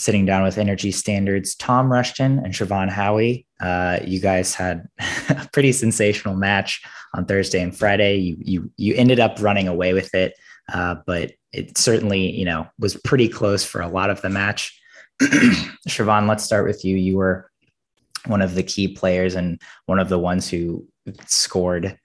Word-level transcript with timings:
sitting 0.00 0.24
down 0.24 0.42
with 0.42 0.56
Energy 0.56 0.90
Standards, 0.90 1.54
Tom 1.54 1.92
Rushton 1.92 2.38
and 2.38 2.54
Siobhan 2.54 2.88
Haughey. 2.90 3.44
Uh, 3.60 3.98
you 4.02 4.18
guys 4.18 4.54
had 4.54 4.88
a 5.28 5.48
pretty 5.52 5.72
sensational 5.72 6.34
match 6.34 6.82
on 7.14 7.26
Thursday 7.26 7.62
and 7.62 7.76
Friday. 7.76 8.16
You 8.16 8.36
you 8.40 8.72
you 8.78 8.94
ended 8.94 9.20
up 9.20 9.36
running 9.40 9.68
away 9.68 9.92
with 9.92 10.14
it, 10.14 10.34
uh, 10.72 10.96
but 11.06 11.32
it 11.52 11.76
certainly 11.76 12.30
you 12.30 12.46
know 12.46 12.66
was 12.78 12.96
pretty 12.96 13.28
close 13.28 13.62
for 13.62 13.82
a 13.82 13.88
lot 13.88 14.08
of 14.08 14.22
the 14.22 14.30
match. 14.30 14.80
Siobhan, 15.22 16.26
let's 16.26 16.44
start 16.44 16.66
with 16.66 16.82
you. 16.82 16.96
You 16.96 17.18
were 17.18 17.50
one 18.26 18.40
of 18.40 18.54
the 18.54 18.62
key 18.62 18.88
players 18.88 19.34
and 19.34 19.60
one 19.84 19.98
of 19.98 20.08
the 20.08 20.18
ones 20.18 20.48
who 20.48 20.86
scored 21.26 21.98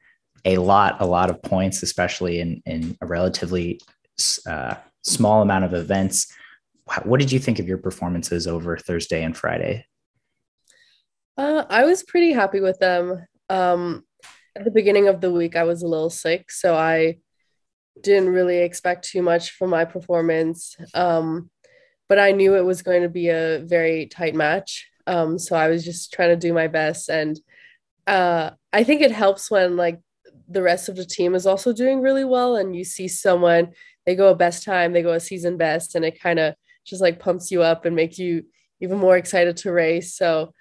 a 0.44 0.58
lot, 0.58 0.98
a 1.00 1.06
lot 1.06 1.30
of 1.30 1.42
points, 1.42 1.82
especially 1.82 2.42
in 2.42 2.62
in 2.66 2.98
a 3.00 3.06
relatively 3.06 3.80
uh, 4.46 4.76
small 5.02 5.42
amount 5.42 5.64
of 5.64 5.74
events 5.74 6.28
what 7.04 7.20
did 7.20 7.32
you 7.32 7.40
think 7.40 7.60
of 7.60 7.68
your 7.68 7.78
performances 7.78 8.48
over 8.48 8.78
Thursday 8.78 9.24
and 9.24 9.36
Friday? 9.36 9.86
Uh, 11.38 11.66
I 11.70 11.84
was 11.86 12.04
pretty 12.04 12.32
happy 12.32 12.62
with 12.62 12.80
them. 12.80 13.26
Um, 13.50 14.06
at 14.56 14.64
the 14.64 14.72
beginning 14.72 15.08
of 15.08 15.20
the 15.20 15.32
week, 15.32 15.56
I 15.56 15.64
was 15.64 15.82
a 15.82 15.88
little 15.88 16.10
sick, 16.10 16.50
so 16.52 16.76
I 16.76 17.18
didn't 18.02 18.30
really 18.30 18.60
expect 18.60 19.10
too 19.10 19.22
much 19.22 19.52
from 19.52 19.70
my 19.70 19.86
performance. 19.86 20.76
Um, 20.94 21.50
but 22.08 22.20
I 22.20 22.32
knew 22.32 22.56
it 22.56 22.66
was 22.66 22.82
going 22.82 23.02
to 23.02 23.10
be 23.10 23.30
a 23.30 23.60
very 23.60 24.06
tight 24.06 24.36
match. 24.36 24.88
Um, 25.08 25.38
so 25.40 25.56
I 25.56 25.68
was 25.68 25.84
just 25.84 26.14
trying 26.14 26.30
to 26.30 26.36
do 26.36 26.54
my 26.54 26.68
best. 26.68 27.10
And 27.10 27.40
uh, 28.08 28.52
I 28.72 28.84
think 28.84 29.02
it 29.02 29.12
helps 29.12 29.50
when 29.50 29.76
like 29.76 30.00
the 30.48 30.62
rest 30.62 30.88
of 30.88 30.96
the 30.96 31.06
team 31.06 31.36
is 31.36 31.48
also 31.48 31.74
doing 31.74 32.02
really 32.02 32.26
well 32.26 32.56
and 32.56 32.76
you 32.76 32.84
see 32.84 33.08
someone, 33.08 33.72
they 34.06 34.16
go 34.16 34.30
a 34.30 34.36
best 34.36 34.64
time, 34.64 34.94
they 34.94 35.02
go 35.02 35.14
a 35.14 35.20
season 35.20 35.58
best, 35.58 35.96
and 35.96 36.06
it 36.06 36.20
kind 36.20 36.38
of 36.38 36.54
just 36.86 37.02
like 37.02 37.20
pumps 37.20 37.52
you 37.52 37.62
up 37.62 37.86
and 37.86 37.96
makes 37.96 38.18
you 38.18 38.44
even 38.82 38.98
more 38.98 39.18
excited 39.18 39.58
to 39.58 39.72
race. 39.72 40.16
So 40.16 40.54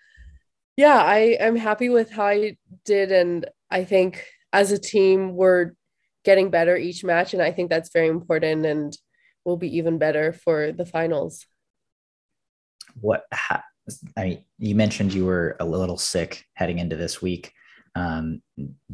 yeah, 0.76 0.96
I 0.96 1.36
am 1.38 1.56
happy 1.56 1.88
with 1.88 2.10
how 2.10 2.26
I 2.26 2.56
did. 2.84 3.12
And 3.12 3.46
I 3.70 3.84
think 3.84 4.24
as 4.52 4.72
a 4.72 4.78
team, 4.78 5.34
we're 5.34 5.72
getting 6.24 6.50
better 6.50 6.76
each 6.76 7.04
match. 7.04 7.34
And 7.34 7.42
I 7.42 7.52
think 7.52 7.70
that's 7.70 7.92
very 7.92 8.08
important 8.08 8.66
and 8.66 8.96
will 9.44 9.56
be 9.56 9.76
even 9.76 9.98
better 9.98 10.32
for 10.32 10.72
the 10.72 10.86
finals. 10.86 11.46
What, 13.00 13.24
I 14.16 14.24
mean, 14.24 14.44
you 14.58 14.74
mentioned 14.74 15.12
you 15.12 15.26
were 15.26 15.56
a 15.60 15.64
little 15.64 15.98
sick 15.98 16.44
heading 16.54 16.78
into 16.78 16.96
this 16.96 17.20
week. 17.20 17.52
Um, 17.94 18.42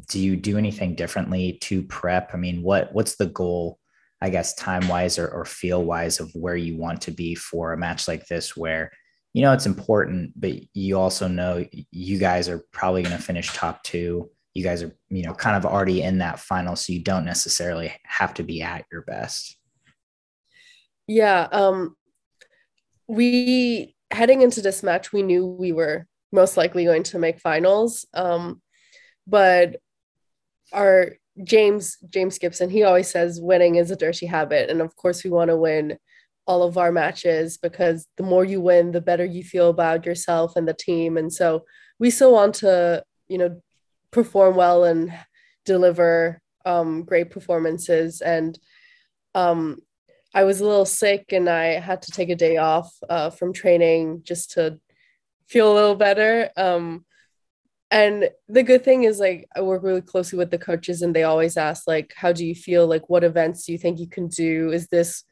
do 0.09 0.19
you 0.19 0.37
do 0.37 0.59
anything 0.59 0.95
differently 0.95 1.59
to 1.63 1.83
prep? 1.85 2.31
I 2.35 2.37
mean, 2.37 2.63
what 2.63 2.93
what's 2.93 3.17
the 3.17 3.27
goal 3.27 3.79
I 4.21 4.31
guess, 4.31 4.55
time 4.55 4.89
wise 4.89 5.19
or, 5.19 5.29
or 5.29 5.45
feel 5.45 5.85
wise 5.85 6.21
of 6.21 6.31
where 6.35 6.57
you 6.57 6.77
want 6.77 7.03
to 7.03 7.11
be 7.11 7.35
for 7.35 7.73
a 7.73 7.79
match 7.79 8.07
like 8.07 8.27
this, 8.27 8.57
where 8.57 8.91
you 9.33 9.43
know 9.43 9.53
it's 9.53 9.67
important, 9.67 10.33
but 10.37 10.53
you 10.75 10.99
also 10.99 11.29
know 11.29 11.65
you 11.91 12.19
guys 12.19 12.49
are 12.49 12.65
probably 12.73 13.03
going 13.03 13.17
to 13.17 13.23
finish 13.23 13.53
top 13.53 13.83
two. 13.83 14.31
You 14.55 14.65
guys 14.65 14.83
are, 14.83 14.93
you 15.09 15.23
know, 15.23 15.33
kind 15.33 15.57
of 15.57 15.65
already 15.65 16.03
in 16.03 16.19
that 16.19 16.41
final, 16.41 16.77
so 16.77 16.93
you 16.93 17.03
don't 17.03 17.25
necessarily 17.25 17.95
have 18.05 18.35
to 18.35 18.43
be 18.43 18.63
at 18.63 18.85
your 18.91 19.03
best. 19.03 19.57
Yeah. 21.07 21.49
Um, 21.51 21.97
we 23.07 23.95
heading 24.11 24.43
into 24.43 24.61
this 24.61 24.83
match, 24.83 25.13
we 25.13 25.23
knew 25.23 25.47
we 25.47 25.73
were 25.73 26.07
most 26.33 26.57
likely 26.57 26.85
going 26.85 27.03
to 27.05 27.19
make 27.19 27.41
finals. 27.41 28.07
Um, 28.15 28.61
but 29.27 29.77
our 30.73 31.13
James 31.45 31.97
James 32.09 32.39
Gibson, 32.39 32.71
he 32.71 32.83
always 32.83 33.11
says 33.11 33.41
winning 33.41 33.77
is 33.77 33.91
a 33.91 33.97
dirty 33.97 34.27
habit. 34.27 34.71
And 34.71 34.81
of 34.81 34.95
course, 34.97 35.25
we 35.25 35.31
want 35.31 35.49
to 35.51 35.57
win 35.57 35.99
all 36.47 36.63
of 36.63 36.77
our 36.77 36.91
matches 36.91 37.59
because 37.59 38.07
the 38.17 38.23
more 38.23 38.45
you 38.45 38.61
win, 38.61 38.93
the 38.93 39.01
better 39.01 39.25
you 39.25 39.45
feel 39.45 39.71
about 39.71 40.05
yourself 40.05 40.57
and 40.57 40.67
the 40.67 40.75
team. 40.75 41.17
And 41.17 41.33
so 41.33 41.65
we 41.99 42.11
still 42.11 42.33
want 42.33 42.57
to, 42.57 43.05
you 43.29 43.39
know, 43.39 43.61
perform 44.11 44.57
well 44.57 44.85
and 44.85 45.13
deliver 45.65 46.41
um, 46.65 47.05
great 47.05 47.31
performances. 47.31 48.21
And 48.21 48.59
um, 49.35 49.79
I 50.35 50.45
was 50.45 50.61
a 50.61 50.67
little 50.67 50.87
sick 50.87 51.27
and 51.33 51.49
I 51.49 51.79
had 51.79 52.03
to 52.03 52.13
take 52.13 52.31
a 52.31 52.37
day 52.37 52.57
off 52.57 52.93
uh, 53.09 53.31
from 53.31 53.53
training 53.53 54.23
just 54.25 54.53
to 54.53 54.81
feel 55.49 55.73
a 55.73 55.75
little 55.75 55.97
better. 55.97 56.51
Um, 56.57 57.05
and 57.91 58.31
the 58.49 58.63
good 58.63 58.85
thing 58.85 59.05
is 59.05 59.19
like 59.19 59.49
i 59.57 59.61
work 59.61 59.83
really 59.83 60.01
closely 60.01 60.39
with 60.39 60.51
the 60.51 60.59
coaches 60.59 61.03
and 61.03 61.15
they 61.15 61.25
always 61.25 61.57
ask 61.57 61.87
like 61.87 62.13
how 62.17 62.33
do 62.33 62.45
you 62.47 62.55
feel? 62.55 62.87
Like 62.87 63.09
what 63.11 63.25
events 63.25 63.65
do 63.67 63.73
you 63.73 63.79
think 63.79 63.99
you 63.99 64.09
can 64.09 64.29
do? 64.29 64.71
Is 64.71 64.89
this 64.89 65.25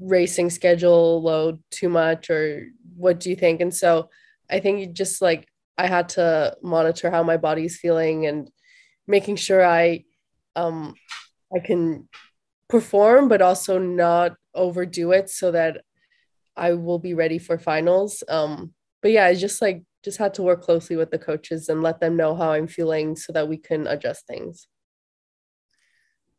racing 0.00 0.50
schedule 0.50 1.22
load 1.22 1.62
too 1.70 1.88
much 1.88 2.30
or 2.30 2.66
what 2.96 3.20
do 3.20 3.30
you 3.30 3.36
think? 3.36 3.60
And 3.60 3.74
so 3.74 4.08
i 4.50 4.58
think 4.60 4.92
just 4.94 5.22
like 5.22 5.46
i 5.78 5.86
had 5.86 6.08
to 6.10 6.56
monitor 6.62 7.10
how 7.10 7.22
my 7.22 7.36
body's 7.36 7.78
feeling 7.78 8.26
and 8.26 8.50
making 9.06 9.36
sure 9.36 9.64
i 9.64 10.04
um 10.56 10.94
i 11.54 11.58
can 11.60 12.08
perform 12.68 13.28
but 13.28 13.40
also 13.42 13.78
not 13.78 14.34
overdo 14.54 15.12
it 15.12 15.30
so 15.30 15.52
that 15.52 15.82
i 16.56 16.72
will 16.72 16.98
be 16.98 17.14
ready 17.14 17.38
for 17.38 17.58
finals. 17.58 18.22
Um 18.28 18.74
but 19.02 19.12
yeah 19.12 19.28
it's 19.28 19.40
just 19.40 19.62
like 19.62 19.82
just 20.04 20.18
had 20.18 20.34
to 20.34 20.42
work 20.42 20.62
closely 20.62 20.96
with 20.96 21.10
the 21.10 21.18
coaches 21.18 21.68
and 21.68 21.82
let 21.82 22.00
them 22.00 22.16
know 22.16 22.34
how 22.34 22.52
I'm 22.52 22.66
feeling 22.66 23.16
so 23.16 23.32
that 23.32 23.48
we 23.48 23.56
can 23.56 23.86
adjust 23.86 24.26
things. 24.26 24.66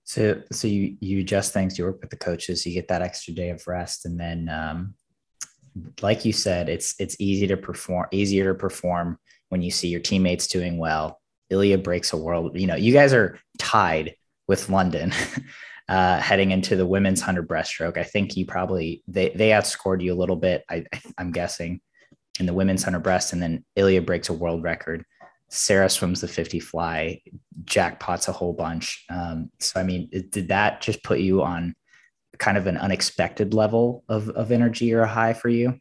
So, 0.04 0.42
so 0.52 0.68
you 0.68 0.98
you 1.00 1.20
adjust 1.20 1.54
things. 1.54 1.78
You 1.78 1.86
work 1.86 2.02
with 2.02 2.10
the 2.10 2.18
coaches. 2.18 2.66
You 2.66 2.74
get 2.74 2.88
that 2.88 3.02
extra 3.02 3.34
day 3.34 3.50
of 3.50 3.66
rest, 3.68 4.06
and 4.06 4.20
then, 4.20 4.50
um, 4.50 4.96
like 6.02 6.26
you 6.26 6.34
said, 6.34 6.70
it's 6.70 6.96
it's 7.00 7.16
easy 7.20 7.48
to 7.48 7.58
perform, 7.58 8.08
easier 8.12 8.52
to 8.52 8.58
perform 8.58 9.20
when 9.50 9.62
you 9.62 9.70
see 9.70 9.90
your 9.90 10.00
teammates 10.00 10.48
doing 10.48 10.78
well. 10.78 11.20
Ilya 11.50 11.78
breaks 11.78 12.14
a 12.14 12.18
world. 12.18 12.60
You 12.60 12.68
know, 12.68 12.76
you 12.76 12.94
guys 12.94 13.14
are 13.14 13.40
tied 13.60 14.16
with 14.48 14.70
London. 14.70 15.14
uh, 15.88 16.20
heading 16.20 16.52
into 16.52 16.76
the 16.76 16.86
women's 16.86 17.22
hundred 17.22 17.48
breaststroke, 17.48 17.98
I 17.98 18.04
think 18.04 18.36
you 18.36 18.46
probably 18.46 19.04
they 19.08 19.30
they 19.30 19.50
outscored 19.50 20.02
you 20.02 20.14
a 20.14 20.16
little 20.16 20.36
bit. 20.36 20.64
I, 20.70 20.86
I'm 21.18 21.32
guessing 21.32 21.82
in 22.40 22.46
the 22.46 22.54
women's 22.54 22.84
100 22.84 23.00
breast, 23.02 23.34
and 23.34 23.42
then 23.42 23.66
Ilya 23.76 24.02
breaks 24.02 24.30
a 24.30 24.34
world 24.34 24.64
record. 24.64 25.06
Sarah 25.50 25.90
swims 25.90 26.22
the 26.22 26.28
50 26.28 26.60
fly, 26.60 27.22
jackpots 27.66 28.30
a 28.30 28.32
whole 28.32 28.54
bunch. 28.54 29.04
Um, 29.10 29.52
so, 29.60 29.80
I 29.80 29.84
mean, 29.84 30.10
did 30.30 30.48
that 30.48 30.82
just 30.82 31.04
put 31.04 31.20
you 31.20 31.44
on 31.44 31.76
kind 32.38 32.58
of 32.58 32.68
an 32.68 32.78
unexpected 32.78 33.54
level 33.54 34.04
of, 34.08 34.30
of 34.30 34.52
energy 34.52 34.94
or 34.94 35.02
a 35.02 35.08
high 35.08 35.34
for 35.34 35.50
you? 35.50 35.78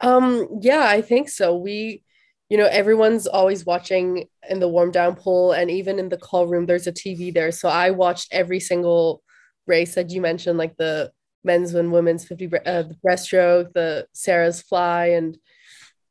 Um, 0.00 0.48
yeah, 0.60 0.84
I 0.88 1.02
think 1.02 1.28
so. 1.28 1.56
We, 1.56 2.02
you 2.48 2.58
know, 2.58 2.66
everyone's 2.66 3.26
always 3.26 3.64
watching 3.64 4.28
in 4.48 4.60
the 4.60 4.68
warm 4.68 4.90
down 4.90 5.14
pool 5.14 5.52
and 5.52 5.70
even 5.70 5.98
in 5.98 6.08
the 6.08 6.16
call 6.16 6.46
room, 6.46 6.66
there's 6.66 6.86
a 6.86 6.92
TV 6.92 7.32
there. 7.32 7.52
So 7.52 7.68
I 7.68 7.90
watched 7.90 8.28
every 8.32 8.60
single 8.60 9.22
race 9.66 9.94
that 9.94 10.10
you 10.10 10.20
mentioned, 10.20 10.58
like 10.58 10.76
the 10.76 11.12
men's 11.44 11.74
and 11.74 11.92
women's 11.92 12.24
50 12.24 12.46
uh, 12.46 12.82
the 12.82 12.96
breaststroke 13.04 13.72
the 13.72 14.06
sarah's 14.12 14.62
fly 14.62 15.06
and 15.06 15.38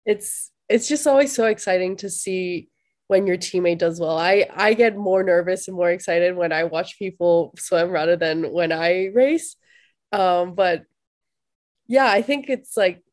it's 0.06 0.52
it's 0.70 0.88
just 0.88 1.08
always 1.08 1.34
so 1.34 1.46
exciting 1.46 1.98
to 1.98 2.10
see 2.10 2.70
when 3.08 3.28
your 3.28 3.36
teammate 3.36 3.78
does 3.78 4.00
well. 4.00 4.18
I 4.18 4.48
i 4.56 4.74
get 4.74 4.96
more 4.96 5.22
nervous 5.24 5.68
and 5.68 5.76
more 5.76 5.92
excited 5.92 6.36
when 6.36 6.54
i 6.54 6.64
watch 6.64 6.98
people 6.98 7.54
swim 7.58 7.90
rather 7.90 8.16
than 8.16 8.52
when 8.52 8.72
i 8.72 9.08
race. 9.14 9.56
Um 10.12 10.56
but 10.56 10.84
yeah 11.88 12.10
i 12.10 12.22
think 12.22 12.50
it's 12.50 12.78
like 12.78 13.04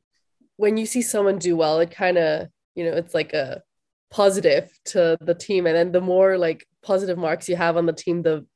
when 0.57 0.77
you 0.77 0.87
see 0.87 1.03
someone 1.03 1.39
do 1.39 1.57
well 1.57 1.81
it 1.81 1.91
kind 1.91 2.17
of 2.17 2.49
you 2.77 2.84
know 2.84 2.93
it's 2.97 3.15
like 3.15 3.33
a 3.33 3.62
positive 4.11 4.71
to 4.87 5.19
the 5.21 5.34
team. 5.34 5.67
And 5.67 5.77
then 5.77 5.93
the 5.93 6.01
more 6.01 6.39
like 6.39 6.67
positive 6.83 7.19
marks 7.19 7.49
you 7.49 7.57
have 7.57 7.77
on 7.77 7.87
the 7.87 7.93
team 7.93 8.23
the 8.23 8.47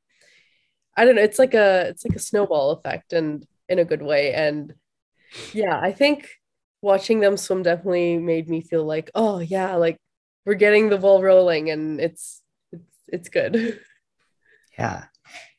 I 0.95 1.05
don't 1.05 1.15
know. 1.15 1.23
It's 1.23 1.39
like 1.39 1.55
a 1.55 1.87
it's 1.87 2.05
like 2.05 2.15
a 2.15 2.19
snowball 2.19 2.71
effect, 2.71 3.13
and 3.13 3.45
in 3.69 3.79
a 3.79 3.85
good 3.85 4.01
way. 4.01 4.33
And 4.33 4.73
yeah, 5.53 5.79
I 5.79 5.91
think 5.91 6.29
watching 6.81 7.19
them 7.19 7.37
swim 7.37 7.63
definitely 7.63 8.17
made 8.17 8.49
me 8.49 8.61
feel 8.61 8.85
like, 8.85 9.09
oh 9.15 9.39
yeah, 9.39 9.75
like 9.75 9.97
we're 10.45 10.53
getting 10.55 10.89
the 10.89 10.97
ball 10.97 11.21
rolling 11.21 11.69
and 11.69 11.99
it's 11.99 12.41
it's 12.71 12.97
it's 13.07 13.29
good. 13.29 13.79
Yeah. 14.77 15.03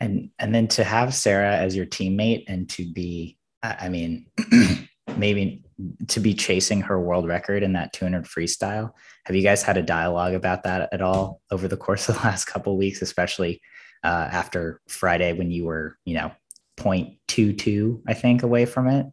And 0.01 0.31
and 0.41 0.53
then 0.53 0.67
to 0.69 0.83
have 0.83 1.15
Sarah 1.15 1.57
as 1.57 1.77
your 1.77 1.87
teammate 1.87 2.47
and 2.49 2.69
to 2.71 2.85
be 2.85 3.39
I 3.63 3.89
mean 3.89 4.27
maybe 5.17 5.63
to 6.09 6.21
be 6.21 6.35
chasing 6.35 6.81
her 6.83 7.01
world 7.01 7.27
record 7.27 7.63
in 7.63 7.73
that 7.75 7.93
200 7.93 8.25
freestyle. 8.25 8.93
Have 9.27 9.37
you 9.37 9.43
guys 9.43 9.63
had 9.63 9.77
a 9.77 9.83
dialogue 9.83 10.35
about 10.35 10.65
that 10.65 10.89
at 10.93 11.01
all 11.01 11.41
over 11.51 11.69
the 11.69 11.77
course 11.77 12.09
of 12.09 12.17
the 12.17 12.23
last 12.23 12.47
couple 12.47 12.77
weeks, 12.77 13.03
especially 13.03 13.61
uh, 14.03 14.29
after 14.31 14.81
Friday 14.89 15.33
when 15.33 15.51
you 15.51 15.65
were, 15.65 15.97
you 16.05 16.15
know, 16.15 16.31
0.22, 16.79 18.03
I 18.07 18.15
think, 18.15 18.43
away 18.43 18.67
from 18.67 18.89
it. 18.89 19.07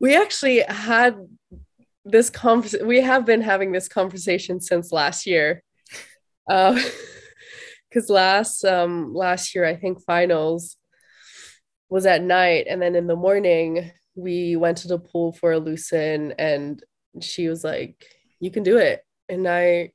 We 0.00 0.16
actually 0.16 0.60
had 0.60 1.16
this 2.04 2.30
conversation. 2.30 2.86
We 2.86 3.00
have 3.00 3.24
been 3.24 3.42
having 3.42 3.72
this 3.72 3.88
conversation 3.88 4.60
since 4.60 4.92
last 4.92 5.26
year. 5.26 5.62
Because 6.46 6.80
uh, 6.80 8.08
last 8.08 8.64
um, 8.64 9.14
last 9.14 9.54
year, 9.54 9.64
I 9.64 9.76
think 9.76 10.02
finals 10.04 10.76
was 11.88 12.06
at 12.06 12.22
night, 12.22 12.66
and 12.68 12.80
then 12.82 12.94
in 12.94 13.06
the 13.06 13.16
morning 13.16 13.92
we 14.16 14.56
went 14.56 14.78
to 14.78 14.88
the 14.88 14.98
pool 14.98 15.32
for 15.32 15.52
a 15.52 15.58
loosen 15.58 16.32
and 16.38 16.82
she 17.20 17.48
was 17.48 17.62
like, 17.62 18.04
You 18.40 18.50
can 18.50 18.62
do 18.62 18.78
it. 18.78 19.02
And 19.28 19.46
I 19.46 19.92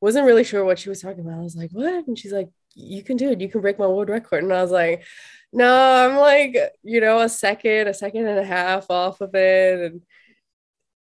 wasn't 0.00 0.26
really 0.26 0.44
sure 0.44 0.64
what 0.64 0.78
she 0.78 0.88
was 0.88 1.02
talking 1.02 1.20
about. 1.20 1.38
I 1.38 1.42
was 1.42 1.56
like, 1.56 1.70
What? 1.72 2.06
And 2.06 2.18
she's 2.18 2.32
like, 2.32 2.48
You 2.74 3.02
can 3.02 3.16
do 3.16 3.30
it. 3.30 3.40
You 3.40 3.48
can 3.48 3.60
break 3.60 3.78
my 3.78 3.86
world 3.86 4.08
record. 4.08 4.44
And 4.44 4.52
I 4.52 4.62
was 4.62 4.70
like, 4.70 5.04
No, 5.52 5.72
I'm 5.74 6.16
like, 6.16 6.56
you 6.82 7.00
know, 7.00 7.20
a 7.20 7.28
second, 7.28 7.88
a 7.88 7.94
second 7.94 8.26
and 8.26 8.38
a 8.38 8.44
half 8.44 8.90
off 8.90 9.20
of 9.20 9.34
it. 9.34 9.92
And 9.92 10.02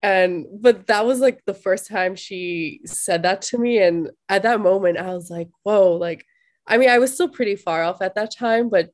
and 0.03 0.45
but 0.61 0.87
that 0.87 1.05
was 1.05 1.19
like 1.19 1.43
the 1.45 1.53
first 1.53 1.87
time 1.87 2.15
she 2.15 2.81
said 2.85 3.23
that 3.23 3.41
to 3.43 3.57
me. 3.57 3.79
And 3.81 4.11
at 4.29 4.43
that 4.43 4.61
moment, 4.61 4.97
I 4.97 5.13
was 5.13 5.29
like, 5.29 5.49
Whoa, 5.63 5.93
like 5.93 6.25
I 6.67 6.77
mean, 6.77 6.89
I 6.89 6.99
was 6.99 7.13
still 7.13 7.29
pretty 7.29 7.55
far 7.55 7.83
off 7.83 8.01
at 8.01 8.15
that 8.15 8.35
time, 8.35 8.69
but 8.69 8.91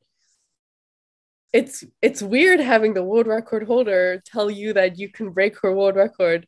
it's 1.53 1.83
it's 2.01 2.21
weird 2.21 2.59
having 2.59 2.93
the 2.93 3.03
world 3.03 3.27
record 3.27 3.63
holder 3.63 4.21
tell 4.25 4.49
you 4.49 4.73
that 4.73 4.97
you 4.97 5.07
can 5.09 5.29
break 5.29 5.57
her 5.61 5.73
world 5.73 5.95
record 5.95 6.47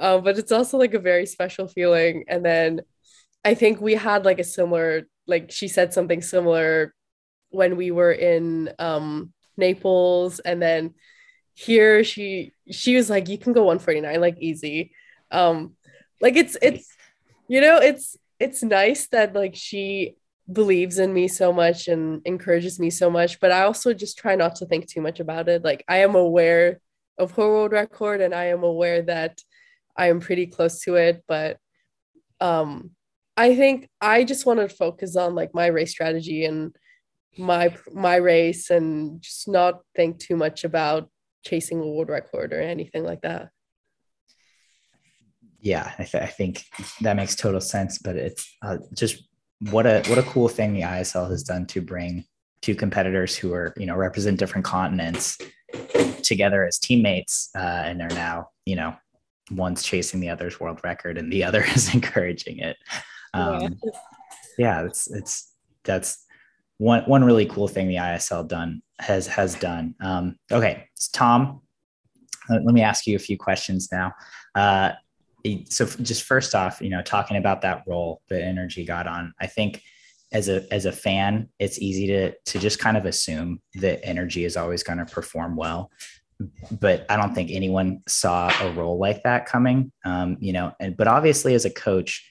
um, 0.00 0.24
but 0.24 0.38
it's 0.38 0.52
also 0.52 0.78
like 0.78 0.94
a 0.94 0.98
very 0.98 1.26
special 1.26 1.68
feeling 1.68 2.24
and 2.28 2.44
then 2.44 2.80
i 3.44 3.54
think 3.54 3.80
we 3.80 3.94
had 3.94 4.24
like 4.24 4.38
a 4.38 4.44
similar 4.44 5.02
like 5.28 5.52
she 5.52 5.68
said 5.68 5.94
something 5.94 6.22
similar 6.22 6.92
when 7.50 7.76
we 7.76 7.92
were 7.92 8.12
in 8.12 8.70
um, 8.78 9.32
naples 9.56 10.40
and 10.40 10.60
then 10.60 10.94
here 11.54 12.04
she 12.04 12.52
she 12.70 12.94
was 12.94 13.10
like 13.10 13.28
you 13.28 13.36
can 13.36 13.52
go 13.52 13.64
149 13.64 14.20
like 14.20 14.38
easy. 14.38 14.92
Um 15.32 15.74
like 16.20 16.36
it's 16.36 16.56
it's 16.62 16.88
you 17.48 17.60
know 17.60 17.78
it's 17.78 18.16
it's 18.38 18.62
nice 18.62 19.08
that 19.08 19.34
like 19.34 19.56
she 19.56 20.14
believes 20.50 20.98
in 20.98 21.12
me 21.12 21.26
so 21.26 21.52
much 21.52 21.88
and 21.88 22.22
encourages 22.24 22.78
me 22.78 22.88
so 22.88 23.10
much 23.10 23.38
but 23.38 23.52
i 23.52 23.64
also 23.64 23.92
just 23.92 24.16
try 24.16 24.34
not 24.34 24.56
to 24.56 24.64
think 24.64 24.86
too 24.86 25.00
much 25.00 25.20
about 25.20 25.48
it. 25.48 25.64
Like 25.64 25.84
i 25.88 25.98
am 25.98 26.14
aware 26.14 26.80
of 27.18 27.32
her 27.32 27.46
world 27.46 27.72
record 27.72 28.20
and 28.20 28.32
i 28.32 28.46
am 28.46 28.62
aware 28.62 29.02
that 29.02 29.40
i 29.96 30.08
am 30.08 30.20
pretty 30.20 30.46
close 30.46 30.80
to 30.82 30.94
it 30.94 31.24
but 31.26 31.58
um 32.40 32.92
i 33.38 33.54
think 33.54 33.88
i 34.00 34.24
just 34.24 34.46
want 34.46 34.60
to 34.60 34.68
focus 34.68 35.16
on 35.16 35.34
like 35.34 35.54
my 35.54 35.66
race 35.66 35.90
strategy 35.90 36.44
and 36.44 36.74
my 37.38 37.74
my 37.92 38.16
race 38.16 38.70
and 38.70 39.22
just 39.22 39.48
not 39.48 39.80
think 39.94 40.18
too 40.18 40.36
much 40.36 40.64
about 40.64 41.08
chasing 41.44 41.80
a 41.80 41.86
world 41.86 42.08
record 42.08 42.52
or 42.52 42.60
anything 42.60 43.04
like 43.04 43.20
that 43.22 43.48
yeah 45.60 45.92
i, 45.98 46.04
th- 46.04 46.22
I 46.22 46.26
think 46.26 46.64
that 47.00 47.16
makes 47.16 47.36
total 47.36 47.60
sense 47.60 47.98
but 47.98 48.16
it's 48.16 48.56
uh, 48.62 48.78
just 48.92 49.22
what 49.70 49.86
a 49.86 50.02
what 50.08 50.18
a 50.18 50.22
cool 50.22 50.48
thing 50.48 50.72
the 50.72 50.82
ISL 50.82 51.28
has 51.30 51.42
done 51.42 51.66
to 51.66 51.80
bring 51.80 52.24
two 52.62 52.74
competitors 52.74 53.36
who 53.36 53.52
are 53.52 53.72
you 53.76 53.86
know 53.86 53.96
represent 53.96 54.38
different 54.38 54.64
continents 54.64 55.38
together 56.22 56.64
as 56.64 56.78
teammates, 56.78 57.50
uh, 57.56 57.82
and 57.86 58.00
they're 58.00 58.08
now 58.08 58.48
you 58.66 58.76
know 58.76 58.94
one's 59.50 59.82
chasing 59.82 60.20
the 60.20 60.28
other's 60.28 60.60
world 60.60 60.80
record 60.84 61.16
and 61.18 61.32
the 61.32 61.42
other 61.42 61.64
is 61.74 61.92
encouraging 61.94 62.58
it. 62.58 62.76
Um, 63.38 63.76
yeah. 63.82 63.90
yeah, 64.58 64.84
it's 64.84 65.10
it's 65.10 65.52
that's 65.84 66.24
one 66.78 67.02
one 67.04 67.24
really 67.24 67.46
cool 67.46 67.68
thing 67.68 67.88
the 67.88 67.96
ISL 67.96 68.46
done 68.46 68.82
has 68.98 69.26
has 69.26 69.54
done. 69.54 69.94
Um, 70.00 70.36
okay, 70.50 70.86
so 70.94 71.10
Tom, 71.12 71.60
let, 72.48 72.64
let 72.64 72.74
me 72.74 72.82
ask 72.82 73.06
you 73.06 73.16
a 73.16 73.20
few 73.20 73.36
questions 73.36 73.88
now. 73.92 74.12
Uh, 74.54 74.92
so 75.68 75.86
just 75.86 76.24
first 76.24 76.54
off, 76.54 76.80
you 76.80 76.90
know, 76.90 77.02
talking 77.02 77.36
about 77.36 77.62
that 77.62 77.84
roll 77.86 78.22
that 78.28 78.42
energy 78.42 78.84
got 78.84 79.06
on, 79.06 79.32
I 79.40 79.46
think 79.46 79.82
as 80.32 80.48
a 80.48 80.72
as 80.72 80.84
a 80.84 80.92
fan, 80.92 81.48
it's 81.58 81.78
easy 81.78 82.06
to 82.08 82.32
to 82.32 82.58
just 82.58 82.78
kind 82.78 82.96
of 82.96 83.06
assume 83.06 83.60
that 83.74 84.04
energy 84.04 84.44
is 84.44 84.56
always 84.56 84.82
going 84.82 84.98
to 84.98 85.06
perform 85.06 85.56
well. 85.56 85.90
But 86.70 87.06
I 87.08 87.16
don't 87.16 87.34
think 87.34 87.50
anyone 87.50 88.02
saw 88.06 88.52
a 88.60 88.72
roll 88.72 88.98
like 88.98 89.22
that 89.24 89.46
coming. 89.46 89.90
Um, 90.04 90.36
you 90.40 90.52
know, 90.52 90.72
and 90.80 90.96
but 90.96 91.08
obviously 91.08 91.54
as 91.54 91.64
a 91.64 91.70
coach, 91.70 92.30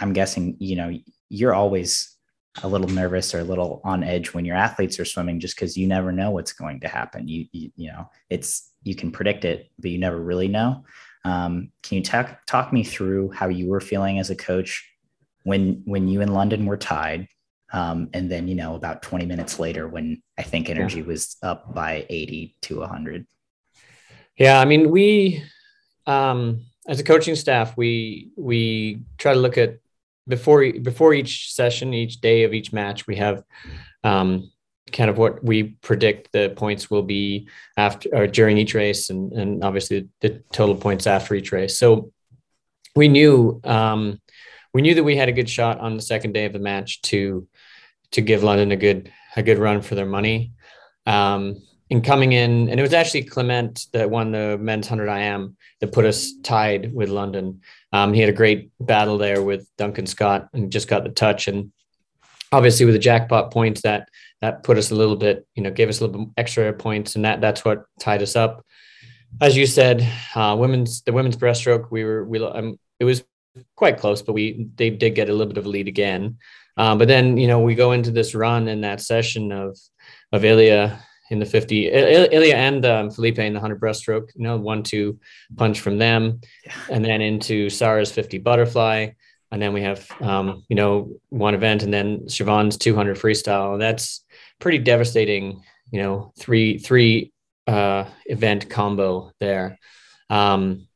I'm 0.00 0.12
guessing, 0.12 0.56
you 0.58 0.76
know, 0.76 0.98
you're 1.28 1.54
always 1.54 2.16
a 2.62 2.68
little 2.68 2.88
nervous 2.88 3.34
or 3.34 3.40
a 3.40 3.44
little 3.44 3.80
on 3.84 4.02
edge 4.02 4.34
when 4.34 4.44
your 4.44 4.56
athletes 4.56 4.98
are 4.98 5.04
swimming 5.04 5.40
just 5.40 5.54
because 5.54 5.76
you 5.76 5.86
never 5.86 6.10
know 6.10 6.30
what's 6.30 6.52
going 6.52 6.80
to 6.80 6.88
happen. 6.88 7.28
You, 7.28 7.46
you 7.52 7.70
you 7.76 7.92
know, 7.92 8.10
it's 8.28 8.72
you 8.82 8.94
can 8.94 9.10
predict 9.12 9.44
it, 9.44 9.70
but 9.78 9.90
you 9.90 9.98
never 9.98 10.20
really 10.20 10.48
know. 10.48 10.84
Um, 11.24 11.70
can 11.82 11.98
you 11.98 12.02
talk 12.02 12.44
talk 12.46 12.72
me 12.72 12.82
through 12.82 13.30
how 13.32 13.48
you 13.48 13.68
were 13.68 13.80
feeling 13.80 14.18
as 14.18 14.30
a 14.30 14.36
coach 14.36 14.88
when 15.44 15.82
when 15.84 16.08
you 16.08 16.22
and 16.22 16.34
London 16.34 16.66
were 16.66 16.76
tied, 16.76 17.28
um, 17.72 18.08
and 18.14 18.30
then 18.30 18.48
you 18.48 18.54
know 18.54 18.74
about 18.74 19.02
20 19.02 19.26
minutes 19.26 19.58
later 19.58 19.86
when 19.86 20.22
I 20.36 20.42
think 20.42 20.68
energy 20.68 21.00
yeah. 21.00 21.06
was 21.06 21.36
up 21.42 21.74
by 21.74 22.06
80 22.08 22.56
to 22.62 22.80
100? 22.80 23.26
Yeah, 24.36 24.60
I 24.60 24.64
mean 24.64 24.90
we 24.90 25.44
um, 26.06 26.64
as 26.88 26.98
a 26.98 27.04
coaching 27.04 27.36
staff 27.36 27.76
we 27.76 28.30
we 28.36 29.02
try 29.18 29.34
to 29.34 29.38
look 29.38 29.56
at 29.56 29.78
before 30.30 30.72
before 30.72 31.12
each 31.12 31.52
session, 31.52 31.92
each 31.92 32.20
day 32.20 32.44
of 32.44 32.54
each 32.54 32.72
match, 32.72 33.06
we 33.06 33.16
have 33.16 33.42
um, 34.04 34.50
kind 34.92 35.10
of 35.10 35.18
what 35.18 35.44
we 35.44 35.62
predict 35.82 36.32
the 36.32 36.52
points 36.56 36.90
will 36.90 37.02
be 37.02 37.48
after 37.76 38.08
or 38.12 38.26
during 38.26 38.56
each 38.56 38.74
race 38.74 39.10
and, 39.10 39.32
and 39.32 39.64
obviously 39.64 40.08
the 40.20 40.42
total 40.52 40.74
points 40.74 41.06
after 41.06 41.34
each 41.34 41.52
race. 41.52 41.78
So 41.78 42.12
we 42.96 43.08
knew 43.08 43.60
um, 43.64 44.20
we 44.72 44.82
knew 44.82 44.94
that 44.94 45.04
we 45.04 45.16
had 45.16 45.28
a 45.28 45.32
good 45.32 45.50
shot 45.50 45.78
on 45.80 45.96
the 45.96 46.02
second 46.02 46.32
day 46.32 46.44
of 46.44 46.52
the 46.52 46.58
match 46.58 47.02
to 47.02 47.46
to 48.12 48.20
give 48.20 48.42
London 48.42 48.72
a 48.72 48.76
good 48.76 49.12
a 49.36 49.42
good 49.42 49.58
run 49.58 49.82
for 49.82 49.94
their 49.94 50.06
money. 50.06 50.52
Um, 51.06 51.56
and 51.90 52.04
coming 52.04 52.32
in, 52.32 52.68
and 52.68 52.78
it 52.78 52.82
was 52.82 52.94
actually 52.94 53.24
Kliment 53.24 53.90
that 53.90 54.10
won 54.10 54.30
the 54.30 54.56
men's 54.58 54.88
100 54.88 55.10
IM 55.10 55.56
that 55.80 55.92
put 55.92 56.04
us 56.04 56.32
tied 56.42 56.94
with 56.94 57.08
London. 57.08 57.62
Um, 57.92 58.12
he 58.12 58.20
had 58.20 58.28
a 58.28 58.34
great 58.34 58.70
battle 58.78 59.18
there 59.18 59.42
with 59.42 59.68
Duncan 59.76 60.06
Scott 60.06 60.48
and 60.52 60.70
just 60.70 60.86
got 60.86 61.02
the 61.02 61.10
touch. 61.10 61.48
And 61.48 61.72
obviously, 62.52 62.86
with 62.86 62.94
the 62.94 63.00
jackpot 63.00 63.52
points, 63.52 63.82
that 63.82 64.08
that 64.40 64.62
put 64.62 64.78
us 64.78 64.90
a 64.90 64.94
little 64.94 65.16
bit, 65.16 65.46
you 65.54 65.62
know, 65.62 65.70
gave 65.70 65.88
us 65.88 66.00
a 66.00 66.06
little 66.06 66.26
bit 66.26 66.34
extra 66.36 66.72
points, 66.72 67.16
and 67.16 67.24
that 67.24 67.40
that's 67.40 67.64
what 67.64 67.84
tied 67.98 68.22
us 68.22 68.36
up. 68.36 68.64
As 69.40 69.56
you 69.56 69.66
said, 69.66 70.06
uh, 70.34 70.56
women's 70.58 71.02
the 71.02 71.12
women's 71.12 71.36
breaststroke, 71.36 71.90
we 71.90 72.04
were 72.04 72.24
we 72.24 72.44
um, 72.44 72.78
it 73.00 73.04
was 73.04 73.24
quite 73.74 73.98
close, 73.98 74.22
but 74.22 74.32
we 74.32 74.68
they 74.76 74.90
did 74.90 75.16
get 75.16 75.28
a 75.28 75.32
little 75.32 75.52
bit 75.52 75.58
of 75.58 75.66
a 75.66 75.68
lead 75.68 75.88
again. 75.88 76.38
Um, 76.76 76.98
but 76.98 77.08
then 77.08 77.36
you 77.36 77.48
know 77.48 77.60
we 77.60 77.74
go 77.74 77.90
into 77.90 78.12
this 78.12 78.32
run 78.32 78.68
in 78.68 78.82
that 78.82 79.00
session 79.00 79.50
of 79.50 79.76
of 80.30 80.44
Ilya 80.44 81.00
in 81.30 81.38
the 81.38 81.46
50 81.46 81.88
Ilya 81.88 82.54
and 82.54 82.84
um, 82.84 83.10
Felipe 83.10 83.38
in 83.38 83.52
the 83.52 83.60
100 83.60 83.80
breaststroke, 83.80 84.30
you 84.34 84.42
know, 84.42 84.56
one 84.56 84.82
two 84.82 85.18
punch 85.56 85.80
from 85.80 85.96
them, 85.96 86.40
and 86.90 87.04
then 87.04 87.20
into 87.20 87.70
Sarah's 87.70 88.12
50 88.12 88.38
butterfly. 88.38 89.10
And 89.52 89.62
then 89.62 89.72
we 89.72 89.82
have 89.82 90.08
um, 90.20 90.64
you 90.68 90.76
know 90.76 91.12
one 91.28 91.54
event 91.54 91.82
and 91.82 91.92
then 91.92 92.20
Siobhan's 92.26 92.76
200 92.76 93.16
freestyle. 93.16 93.78
That's 93.78 94.24
pretty 94.58 94.78
devastating 94.78 95.62
you 95.90 96.02
know 96.02 96.32
three 96.38 96.78
three 96.78 97.32
uh, 97.66 98.04
event 98.26 98.68
combo 98.68 99.32
there. 99.40 99.78
Um, 100.28 100.86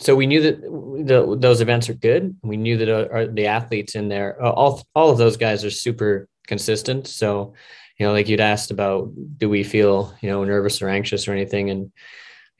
so 0.00 0.14
we 0.14 0.26
knew 0.26 0.42
that 0.42 0.60
the, 0.60 1.36
those 1.38 1.60
events 1.60 1.88
are 1.88 1.94
good. 1.94 2.36
We 2.42 2.56
knew 2.56 2.76
that 2.78 2.88
uh, 2.90 3.26
the 3.32 3.46
athletes 3.46 3.94
in 3.94 4.08
there 4.08 4.42
uh, 4.42 4.50
all 4.50 4.82
all 4.94 5.10
of 5.10 5.18
those 5.18 5.36
guys 5.36 5.64
are 5.64 5.70
super 5.70 6.28
consistent. 6.46 7.06
So 7.06 7.54
you 7.98 8.06
know 8.06 8.12
like 8.12 8.28
you'd 8.28 8.40
asked 8.40 8.70
about 8.70 9.10
do 9.38 9.48
we 9.48 9.62
feel 9.62 10.14
you 10.20 10.30
know 10.30 10.44
nervous 10.44 10.82
or 10.82 10.88
anxious 10.88 11.28
or 11.28 11.32
anything 11.32 11.70
and 11.70 11.92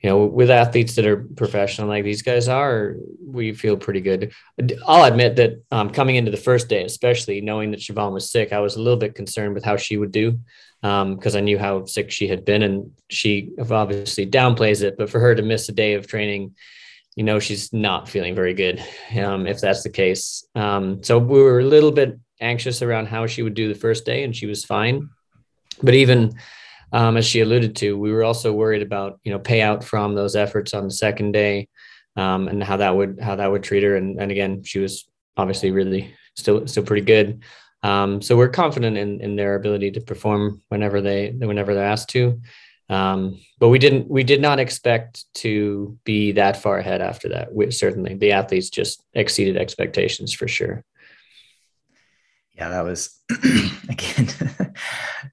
you 0.05 0.11
know, 0.11 0.25
with 0.25 0.51
athletes 0.51 0.93
that 0.95 1.07
are 1.07 1.25
professional 1.35 1.87
like 1.87 2.03
these 2.03 2.21
guys 2.21 2.47
are, 2.47 2.95
we 3.25 3.53
feel 3.53 3.75
pretty 3.75 4.01
good. 4.01 4.31
I'll 4.85 5.05
admit 5.05 5.37
that 5.37 5.63
um, 5.71 5.89
coming 5.89 6.15
into 6.15 6.29
the 6.29 6.37
first 6.37 6.69
day, 6.69 6.83
especially 6.83 7.41
knowing 7.41 7.71
that 7.71 7.79
Siobhan 7.79 8.11
was 8.11 8.29
sick, 8.29 8.53
I 8.53 8.59
was 8.59 8.75
a 8.75 8.81
little 8.81 8.99
bit 8.99 9.15
concerned 9.15 9.55
with 9.55 9.63
how 9.63 9.77
she 9.77 9.97
would 9.97 10.11
do 10.11 10.39
because 10.83 11.35
um, 11.35 11.37
I 11.37 11.39
knew 11.39 11.57
how 11.57 11.85
sick 11.85 12.11
she 12.11 12.27
had 12.27 12.45
been, 12.45 12.61
and 12.61 12.91
she 13.09 13.49
obviously 13.57 14.27
downplays 14.27 14.83
it. 14.83 14.95
But 14.95 15.09
for 15.09 15.19
her 15.19 15.33
to 15.33 15.41
miss 15.41 15.69
a 15.69 15.71
day 15.71 15.95
of 15.95 16.05
training, 16.05 16.53
you 17.15 17.23
know, 17.23 17.39
she's 17.39 17.73
not 17.73 18.07
feeling 18.07 18.35
very 18.35 18.53
good 18.53 18.83
um, 19.17 19.47
if 19.47 19.59
that's 19.59 19.81
the 19.81 19.89
case. 19.89 20.45
Um, 20.53 21.01
so 21.03 21.17
we 21.17 21.41
were 21.41 21.61
a 21.61 21.65
little 21.65 21.91
bit 21.91 22.19
anxious 22.39 22.83
around 22.83 23.07
how 23.07 23.25
she 23.25 23.41
would 23.41 23.55
do 23.55 23.69
the 23.73 23.79
first 23.79 24.05
day, 24.05 24.23
and 24.23 24.35
she 24.35 24.45
was 24.45 24.63
fine. 24.63 25.09
But 25.81 25.93
even 25.93 26.37
um, 26.91 27.17
as 27.17 27.25
she 27.25 27.41
alluded 27.41 27.75
to, 27.77 27.97
we 27.97 28.11
were 28.11 28.23
also 28.23 28.53
worried 28.53 28.81
about 28.81 29.19
you 29.23 29.31
know 29.31 29.39
payout 29.39 29.83
from 29.83 30.15
those 30.15 30.35
efforts 30.35 30.73
on 30.73 30.85
the 30.85 30.91
second 30.91 31.31
day, 31.31 31.67
um, 32.15 32.47
and 32.47 32.63
how 32.63 32.77
that 32.77 32.95
would 32.95 33.19
how 33.19 33.35
that 33.35 33.51
would 33.51 33.63
treat 33.63 33.83
her. 33.83 33.95
And, 33.95 34.19
and 34.19 34.31
again, 34.31 34.63
she 34.63 34.79
was 34.79 35.07
obviously 35.37 35.71
really 35.71 36.13
still 36.35 36.67
still 36.67 36.83
pretty 36.83 37.05
good. 37.05 37.43
Um, 37.83 38.21
so 38.21 38.37
we're 38.37 38.49
confident 38.49 38.97
in 38.97 39.21
in 39.21 39.35
their 39.35 39.55
ability 39.55 39.91
to 39.91 40.01
perform 40.01 40.61
whenever 40.69 41.01
they 41.01 41.31
whenever 41.31 41.73
they're 41.73 41.85
asked 41.85 42.09
to. 42.09 42.41
Um, 42.87 43.41
but 43.59 43.69
we 43.69 43.79
didn't 43.79 44.09
we 44.09 44.23
did 44.23 44.41
not 44.41 44.59
expect 44.59 45.25
to 45.35 45.97
be 46.03 46.33
that 46.33 46.57
far 46.57 46.77
ahead 46.77 47.01
after 47.01 47.29
that. 47.29 47.53
We, 47.53 47.71
certainly, 47.71 48.15
the 48.15 48.33
athletes 48.33 48.69
just 48.69 49.03
exceeded 49.13 49.57
expectations 49.57 50.33
for 50.33 50.47
sure. 50.47 50.83
Yeah, 52.55 52.69
that 52.69 52.85
was 52.85 53.21
again 53.89 54.29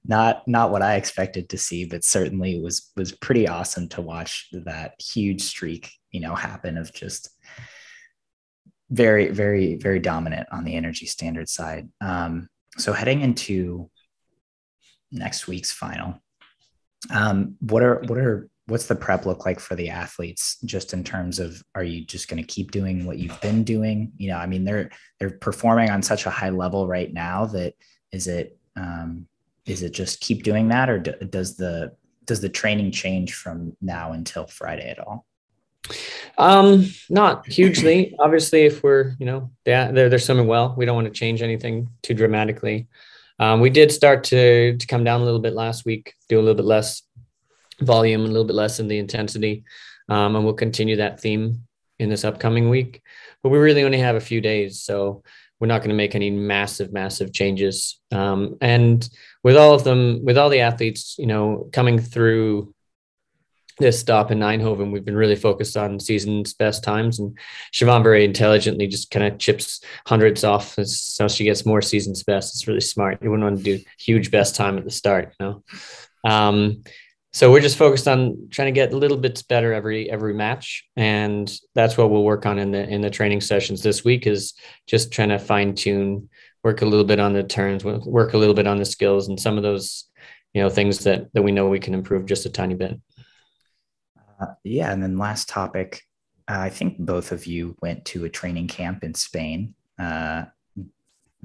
not 0.05 0.47
not 0.47 0.71
what 0.71 0.81
I 0.81 0.95
expected 0.95 1.49
to 1.49 1.57
see, 1.57 1.85
but 1.85 2.03
certainly 2.03 2.59
was 2.61 2.91
was 2.97 3.11
pretty 3.11 3.47
awesome 3.47 3.87
to 3.89 4.01
watch 4.01 4.49
that 4.65 4.93
huge 5.01 5.41
streak, 5.41 5.91
you 6.11 6.19
know, 6.19 6.35
happen 6.35 6.77
of 6.77 6.93
just 6.93 7.29
very, 8.89 9.29
very, 9.29 9.75
very 9.75 9.99
dominant 9.99 10.47
on 10.51 10.63
the 10.63 10.75
energy 10.75 11.05
standard 11.05 11.49
side. 11.49 11.89
Um, 12.01 12.49
so 12.77 12.93
heading 12.93 13.21
into 13.21 13.89
next 15.11 15.47
week's 15.47 15.71
final, 15.71 16.21
um, 17.09 17.55
what 17.59 17.83
are 17.83 18.01
what 18.07 18.17
are 18.19 18.49
what's 18.67 18.87
the 18.87 18.95
prep 18.95 19.25
look 19.25 19.45
like 19.45 19.59
for 19.59 19.75
the 19.75 19.89
athletes 19.89 20.57
just 20.63 20.93
in 20.93 21.03
terms 21.03 21.39
of 21.39 21.61
are 21.75 21.83
you 21.83 22.05
just 22.05 22.29
going 22.29 22.41
to 22.41 22.47
keep 22.47 22.71
doing 22.71 23.05
what 23.05 23.17
you've 23.17 23.39
been 23.41 23.63
doing? 23.63 24.11
You 24.17 24.29
know 24.29 24.37
i 24.37 24.45
mean 24.45 24.63
they're 24.63 24.89
they're 25.19 25.31
performing 25.31 25.89
on 25.89 26.01
such 26.01 26.25
a 26.25 26.29
high 26.29 26.49
level 26.49 26.87
right 26.87 27.11
now 27.11 27.45
that 27.47 27.73
is 28.11 28.27
it 28.27 28.57
um, 28.75 29.27
is 29.65 29.83
it 29.83 29.91
just 29.91 30.19
keep 30.19 30.43
doing 30.43 30.69
that 30.69 30.89
or 30.89 30.99
do, 30.99 31.13
does 31.29 31.55
the 31.55 31.95
does 32.25 32.41
the 32.41 32.49
training 32.49 32.91
change 32.91 33.33
from 33.33 33.75
now 33.81 34.13
until 34.13 34.47
friday 34.47 34.89
at 34.89 34.99
all? 34.99 35.25
Um 36.37 36.87
not 37.09 37.45
hugely. 37.45 38.15
Obviously 38.19 38.63
if 38.63 38.81
we're 38.83 39.15
you 39.19 39.25
know 39.25 39.51
yeah 39.65 39.91
they're, 39.91 40.09
they're 40.09 40.19
swimming 40.19 40.47
well 40.47 40.73
we 40.77 40.85
don't 40.85 40.95
want 40.95 41.07
to 41.07 41.13
change 41.13 41.41
anything 41.41 41.89
too 42.01 42.13
dramatically. 42.13 42.87
Um, 43.39 43.59
we 43.59 43.69
did 43.69 43.91
start 43.91 44.23
to 44.25 44.77
to 44.77 44.87
come 44.87 45.03
down 45.03 45.21
a 45.21 45.25
little 45.25 45.39
bit 45.39 45.53
last 45.53 45.85
week 45.85 46.13
do 46.29 46.37
a 46.37 46.41
little 46.41 46.55
bit 46.55 46.65
less 46.65 47.01
volume, 47.81 48.21
a 48.21 48.27
little 48.27 48.45
bit 48.45 48.55
less 48.55 48.79
in 48.79 48.87
the 48.87 48.97
intensity. 48.97 49.63
Um, 50.09 50.35
and 50.35 50.45
we'll 50.45 50.53
continue 50.53 50.97
that 50.97 51.19
theme 51.19 51.65
in 51.99 52.09
this 52.09 52.25
upcoming 52.25 52.69
week. 52.69 53.01
But 53.41 53.49
we 53.49 53.57
really 53.57 53.83
only 53.83 53.99
have 53.99 54.15
a 54.15 54.21
few 54.21 54.41
days. 54.41 54.81
So 54.81 55.23
we're 55.59 55.67
not 55.67 55.79
going 55.79 55.89
to 55.89 55.95
make 55.95 56.15
any 56.15 56.29
massive, 56.29 56.91
massive 56.91 57.31
changes. 57.31 57.99
Um, 58.11 58.57
and 58.59 59.07
with 59.43 59.55
all 59.55 59.73
of 59.73 59.83
them, 59.83 60.23
with 60.25 60.37
all 60.37 60.49
the 60.49 60.59
athletes, 60.59 61.15
you 61.17 61.25
know, 61.25 61.69
coming 61.71 61.99
through 61.99 62.73
this 63.79 63.99
stop 63.99 64.29
in 64.29 64.39
Eindhoven, 64.39 64.91
we've 64.91 65.05
been 65.05 65.15
really 65.15 65.35
focused 65.35 65.77
on 65.77 65.99
season's 65.99 66.53
best 66.53 66.83
times. 66.83 67.19
And 67.19 67.37
Siobhan 67.73 68.03
very 68.03 68.25
intelligently 68.25 68.87
just 68.87 69.09
kind 69.09 69.25
of 69.25 69.39
chips 69.39 69.81
hundreds 70.05 70.43
off 70.43 70.75
so 70.83 71.27
she 71.27 71.45
gets 71.45 71.65
more 71.65 71.81
season's 71.81 72.23
best. 72.23 72.53
It's 72.53 72.67
really 72.67 72.81
smart. 72.81 73.19
You 73.21 73.31
wouldn't 73.31 73.49
want 73.49 73.57
to 73.59 73.77
do 73.77 73.83
huge 73.97 74.31
best 74.31 74.55
time 74.55 74.77
at 74.77 74.83
the 74.83 74.91
start, 74.91 75.33
you 75.39 75.45
know. 75.45 75.63
Um, 76.29 76.83
so 77.33 77.51
we're 77.51 77.61
just 77.61 77.77
focused 77.77 78.07
on 78.07 78.47
trying 78.51 78.67
to 78.67 78.71
get 78.71 78.93
a 78.93 78.97
little 78.97 79.17
bits 79.17 79.41
better 79.41 79.73
every 79.73 80.09
every 80.09 80.35
match. 80.35 80.85
And 80.95 81.51
that's 81.73 81.97
what 81.97 82.11
we'll 82.11 82.23
work 82.23 82.45
on 82.45 82.59
in 82.59 82.71
the 82.71 82.87
in 82.87 83.01
the 83.01 83.09
training 83.09 83.41
sessions 83.41 83.81
this 83.81 84.05
week 84.05 84.27
is 84.27 84.53
just 84.85 85.11
trying 85.11 85.29
to 85.29 85.39
fine 85.39 85.73
tune 85.73 86.29
work 86.63 86.83
a 86.83 86.85
little 86.85 87.05
bit 87.05 87.19
on 87.19 87.33
the 87.33 87.43
turns 87.43 87.83
work 87.83 88.33
a 88.33 88.37
little 88.37 88.53
bit 88.53 88.67
on 88.67 88.77
the 88.77 88.85
skills 88.85 89.27
and 89.27 89.39
some 89.39 89.57
of 89.57 89.63
those 89.63 90.05
you 90.53 90.61
know 90.61 90.69
things 90.69 90.99
that 90.99 91.33
that 91.33 91.41
we 91.41 91.51
know 91.51 91.67
we 91.67 91.79
can 91.79 91.95
improve 91.95 92.27
just 92.27 92.45
a 92.45 92.51
tiny 92.51 92.75
bit. 92.75 92.99
Uh, 94.39 94.53
yeah. 94.63 94.91
And 94.91 95.01
then 95.01 95.17
last 95.17 95.49
topic 95.49 96.03
uh, 96.47 96.59
i 96.59 96.69
think 96.69 96.99
both 96.99 97.31
of 97.31 97.47
you 97.47 97.75
went 97.81 98.05
to 98.05 98.25
a 98.25 98.29
training 98.29 98.67
camp 98.67 99.03
in 99.03 99.13
spain 99.15 99.73
uh, 99.97 100.43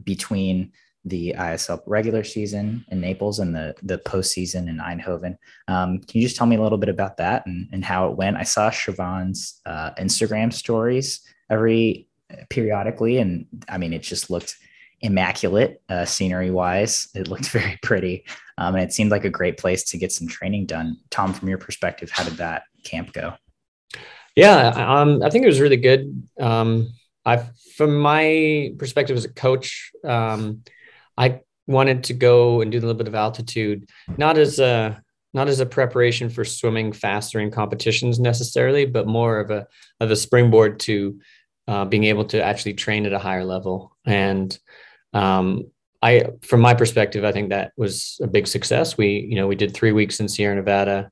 between 0.04 0.73
the 1.09 1.35
ISL 1.38 1.81
regular 1.87 2.25
season 2.25 2.85
in 2.88 3.00
Naples 3.00 3.38
and 3.38 3.55
the 3.55 3.75
the 3.83 3.99
postseason 3.99 4.69
in 4.69 4.79
Eindhoven. 4.79 5.37
Um, 5.67 5.99
can 6.00 6.21
you 6.21 6.23
just 6.23 6.37
tell 6.37 6.47
me 6.47 6.57
a 6.57 6.62
little 6.62 6.79
bit 6.79 6.88
about 6.88 7.17
that 7.19 7.47
and, 7.47 7.69
and 7.73 7.85
how 7.85 8.09
it 8.09 8.17
went? 8.17 8.37
I 8.37 8.43
saw 8.43 8.71
Siobhan's 8.71 9.61
uh, 9.67 9.91
Instagram 9.99 10.53
stories 10.53 11.21
every 11.50 12.09
periodically, 12.50 13.19
and 13.19 13.47
I 13.69 13.79
mean, 13.79 13.93
it 13.93 14.03
just 14.03 14.31
looked 14.31 14.57
immaculate 15.00 15.81
uh, 15.88 16.05
scenery 16.05 16.50
wise. 16.50 17.09
It 17.15 17.29
looked 17.29 17.49
very 17.50 17.79
pretty, 17.83 18.25
um, 18.57 18.75
and 18.75 18.85
it 18.85 18.93
seemed 18.93 19.11
like 19.11 19.25
a 19.25 19.31
great 19.31 19.59
place 19.59 19.85
to 19.85 19.99
get 19.99 20.12
some 20.12 20.29
training 20.29 20.67
done. 20.67 20.99
Tom, 21.11 21.33
from 21.33 21.49
your 21.49 21.59
perspective, 21.59 22.11
how 22.11 22.25
did 22.25 22.38
that 22.38 22.65
camp 22.85 23.12
go? 23.12 23.35
Yeah, 24.35 24.69
um, 24.69 25.23
I 25.23 25.31
think 25.31 25.45
it 25.45 25.49
was 25.49 25.61
really 25.61 25.77
good. 25.77 26.29
Um, 26.38 26.93
I, 27.25 27.45
from 27.77 27.99
my 27.99 28.73
perspective 28.79 29.17
as 29.17 29.25
a 29.25 29.33
coach, 29.33 29.91
um, 30.05 30.62
I 31.19 31.41
wanted 31.67 32.05
to 32.05 32.15
go 32.15 32.63
and 32.63 32.73
do 32.73 32.79
a 32.79 32.81
little 32.81 32.95
bit 32.95 33.09
of 33.09 33.15
altitude, 33.15 33.89
not 34.17 34.39
as 34.39 34.59
a 34.59 35.03
not 35.35 35.49
as 35.49 35.61
a 35.61 35.67
preparation 35.67 36.31
for 36.31 36.45
swimming 36.45 36.93
faster 36.93 37.39
in 37.39 37.51
competitions 37.51 38.19
necessarily, 38.19 38.87
but 38.87 39.07
more 39.07 39.41
of 39.41 39.51
a 39.51 39.67
of 40.01 40.11
a 40.11 40.17
springboard 40.17 40.81
to 40.81 41.21
uh, 41.67 41.85
being 41.85 42.05
able 42.05 42.25
to 42.25 42.43
actually 42.43 42.75
train 42.75 43.05
at 43.05 43.13
a 43.13 43.19
higher 43.19 43.45
level. 43.45 43.95
And 44.07 44.59
um, 45.13 45.71
I, 46.01 46.29
from 46.43 46.61
my 46.61 46.75
perspective, 46.75 47.25
I 47.25 47.33
think 47.33 47.51
that 47.51 47.73
was 47.77 48.19
a 48.23 48.27
big 48.27 48.47
success. 48.47 48.97
We, 48.97 49.27
you 49.29 49.37
know, 49.37 49.47
we 49.47 49.57
did 49.57 49.75
three 49.75 49.93
weeks 49.93 50.21
in 50.21 50.29
Sierra 50.29 50.55
Nevada 50.55 51.11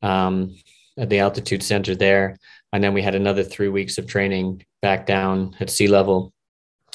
um, 0.00 0.56
at 0.98 1.08
the 1.08 1.20
altitude 1.20 1.62
center 1.62 1.94
there, 1.94 2.36
and 2.72 2.82
then 2.82 2.94
we 2.94 3.02
had 3.02 3.14
another 3.14 3.44
three 3.44 3.68
weeks 3.68 3.98
of 3.98 4.06
training 4.06 4.64
back 4.80 5.06
down 5.06 5.54
at 5.60 5.70
sea 5.70 5.86
level. 5.86 6.32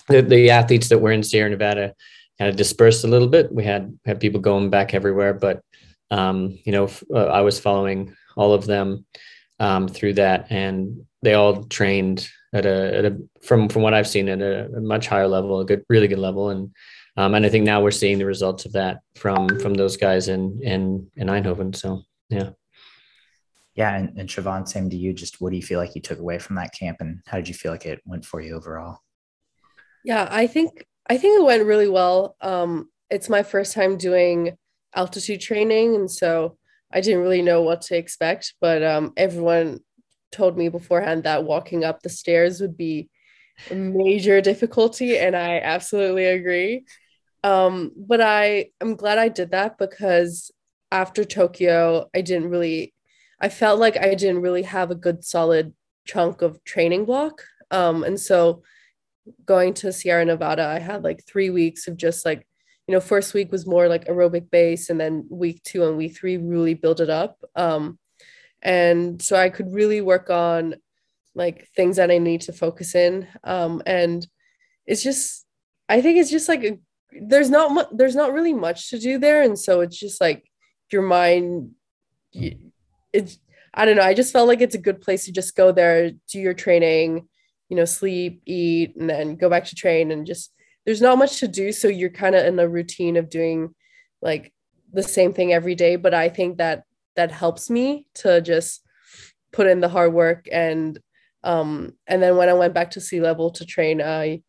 The, 0.10 0.22
the 0.22 0.50
athletes 0.50 0.90
that 0.90 1.00
were 1.00 1.12
in 1.12 1.24
Sierra 1.24 1.50
Nevada 1.50 1.94
kind 2.38 2.50
of 2.50 2.56
dispersed 2.56 3.04
a 3.04 3.08
little 3.08 3.28
bit. 3.28 3.52
We 3.52 3.64
had 3.64 3.98
had 4.06 4.20
people 4.20 4.40
going 4.40 4.70
back 4.70 4.94
everywhere, 4.94 5.34
but 5.34 5.62
um, 6.12 6.58
you 6.64 6.72
know, 6.72 6.90
uh, 7.14 7.26
I 7.26 7.42
was 7.42 7.60
following 7.60 8.16
all 8.36 8.54
of 8.54 8.66
them 8.66 9.06
um, 9.60 9.88
through 9.88 10.14
that, 10.14 10.48
and 10.52 11.06
they 11.22 11.34
all 11.34 11.64
trained 11.66 12.30
at 12.54 12.66
a, 12.66 12.98
at 12.98 13.06
a 13.06 13.18
from 13.42 13.70
from 13.70 13.82
what 13.82 13.94
I've 13.94 14.08
seen 14.08 14.30
at 14.30 14.42
a, 14.42 14.66
a, 14.68 14.82
much 14.82 15.08
higher 15.08 15.28
level, 15.28 15.60
a 15.60 15.66
good, 15.66 15.84
really 15.90 16.08
good 16.08 16.20
level, 16.20 16.50
and 16.50 16.72
um, 17.18 17.34
and 17.34 17.46
I 17.46 17.50
think 17.50 17.66
now 17.66 17.82
we're 17.82 17.92
seeing 17.92 18.20
the 18.20 18.26
results 18.26 18.66
of 18.66 18.74
that 18.74 19.00
from 19.16 19.60
from 19.60 19.74
those 19.74 19.98
guys 19.98 20.28
in 20.28 20.60
in 20.64 21.10
in 21.16 21.28
Eindhoven. 21.28 21.76
So 21.76 22.04
yeah. 22.30 22.52
Yeah, 23.76 23.96
and, 23.96 24.18
and 24.18 24.28
Siobhan, 24.28 24.68
same 24.68 24.90
to 24.90 24.98
you. 24.98 25.14
Just 25.14 25.40
what 25.40 25.52
do 25.52 25.56
you 25.56 25.62
feel 25.62 25.80
like 25.80 25.94
you 25.94 26.02
took 26.02 26.18
away 26.18 26.40
from 26.40 26.56
that 26.56 26.74
camp, 26.74 26.98
and 27.00 27.20
how 27.28 27.38
did 27.38 27.48
you 27.48 27.54
feel 27.54 27.72
like 27.72 27.86
it 27.86 28.02
went 28.06 28.26
for 28.26 28.42
you 28.42 28.56
overall? 28.56 28.98
Yeah, 30.04 30.28
I 30.32 30.48
think 30.48 30.84
I 31.10 31.18
think 31.18 31.40
it 31.40 31.44
went 31.44 31.66
really 31.66 31.88
well. 31.88 32.36
Um, 32.42 32.90
it's 33.10 33.30
my 33.30 33.44
first 33.44 33.74
time 33.74 33.98
doing 33.98 34.58
altitude 34.96 35.42
training, 35.42 35.96
and 35.96 36.12
so 36.12 36.58
I 36.92 37.02
didn't 37.02 37.22
really 37.22 37.42
know 37.42 37.62
what 37.62 37.82
to 37.84 37.98
expect. 37.98 38.54
But 38.60 38.84
um, 38.84 39.14
everyone 39.16 39.80
told 40.32 40.58
me 40.58 40.70
beforehand 40.70 41.24
that 41.24 41.46
walking 41.46 41.84
up 41.84 42.02
the 42.02 42.10
stairs 42.10 42.60
would 42.60 42.76
be 42.76 43.10
a 43.72 43.76
major 43.76 44.42
difficulty, 44.42 45.18
and 45.18 45.36
I 45.36 45.60
absolutely 45.60 46.26
agree. 46.26 46.86
Um, 47.44 47.92
but 47.96 48.20
I 48.20 48.72
am 48.82 48.96
glad 48.96 49.18
I 49.18 49.30
did 49.30 49.52
that 49.52 49.78
because 49.78 50.52
after 50.92 51.24
Tokyo, 51.24 52.10
I 52.16 52.22
didn't 52.22 52.50
really, 52.50 52.94
I 53.40 53.50
felt 53.50 53.80
like 53.80 53.98
I 53.98 54.16
didn't 54.16 54.42
really 54.42 54.64
have 54.64 54.92
a 54.92 54.96
good 54.96 55.24
solid 55.24 55.74
chunk 56.06 56.42
of 56.42 56.64
training 56.64 57.06
block. 57.06 57.44
Um, 57.72 58.04
and 58.04 58.20
so 58.20 58.64
going 59.46 59.74
to 59.76 59.94
Sierra 59.94 60.26
Nevada, 60.26 60.66
I 60.66 60.80
had 60.80 61.04
like 61.04 61.26
three 61.26 61.50
weeks 61.50 61.88
of 61.88 61.98
just 61.98 62.26
like, 62.26 62.48
you 62.88 62.94
know, 62.94 63.02
first 63.02 63.34
week 63.34 63.52
was 63.52 63.68
more 63.68 63.88
like 63.88 64.06
aerobic 64.06 64.50
base, 64.50 64.90
and 64.90 65.00
then 65.00 65.26
week 65.30 65.62
two 65.64 65.86
and 65.86 65.98
week 65.98 66.16
three 66.16 66.38
really 66.38 66.74
built 66.74 67.00
it 67.00 67.10
up. 67.10 67.38
Um, 67.56 68.00
and 68.62 69.22
so 69.22 69.36
I 69.36 69.50
could 69.50 69.74
really 69.74 70.02
work 70.02 70.30
on 70.30 70.76
like 71.36 71.68
things 71.76 71.98
that 71.98 72.12
I 72.12 72.18
need 72.18 72.42
to 72.42 72.54
focus 72.54 72.96
in. 72.96 73.28
Um, 73.44 73.82
and 73.86 74.26
it's 74.86 75.04
just, 75.04 75.46
I 75.90 76.02
think 76.02 76.18
it's 76.18 76.32
just 76.32 76.50
like 76.50 76.64
a, 76.64 76.80
there's 77.22 77.50
not 77.50 77.72
much, 77.72 77.88
there's 77.92 78.16
not 78.16 78.34
really 78.34 78.54
much 78.54 78.90
to 78.90 79.00
do 79.00 79.18
there, 79.20 79.42
and 79.42 79.58
so 79.58 79.82
it's 79.82 79.98
just 79.98 80.20
like 80.22 80.50
your 80.92 81.02
mind, 81.02 81.72
it's 83.14 83.40
I 83.74 83.86
don't 83.86 83.96
know. 83.96 84.02
I 84.02 84.16
just 84.16 84.34
felt 84.34 84.48
like 84.48 84.62
it's 84.62 84.76
a 84.76 84.80
good 84.80 85.02
place 85.02 85.26
to 85.26 85.32
just 85.32 85.56
go 85.56 85.72
there, 85.72 86.12
do 86.32 86.40
your 86.40 86.56
training, 86.56 87.28
you 87.70 87.76
know, 87.76 87.86
sleep, 87.86 88.42
eat, 88.46 88.96
and 88.96 89.10
then 89.10 89.36
go 89.36 89.50
back 89.50 89.66
to 89.66 89.76
train 89.76 90.12
and 90.12 90.26
just 90.26 90.54
there's 90.86 91.02
not 91.02 91.18
much 91.18 91.40
to 91.40 91.48
do. 91.48 91.72
So 91.72 91.88
you're 91.88 92.10
kind 92.10 92.36
of 92.36 92.46
in 92.46 92.58
a 92.60 92.68
routine 92.68 93.18
of 93.18 93.30
doing 93.30 93.76
like 94.22 94.54
the 94.94 95.04
same 95.04 95.34
thing 95.34 95.52
every 95.54 95.76
day. 95.76 95.98
But 95.98 96.14
I 96.14 96.30
think 96.30 96.58
that 96.58 96.84
that 97.16 97.32
helps 97.32 97.70
me 97.70 98.08
to 98.16 98.42
just 98.42 98.84
put 99.52 99.68
in 99.68 99.82
the 99.82 99.90
hard 99.90 100.14
work 100.14 100.48
and 100.52 101.00
um 101.44 101.94
and 102.06 102.22
then 102.22 102.38
when 102.38 102.50
I 102.50 102.54
went 102.54 102.74
back 102.74 102.92
to 102.92 103.02
sea 103.02 103.22
level 103.22 103.52
to 103.52 103.66
train, 103.66 104.02
I 104.02 104.44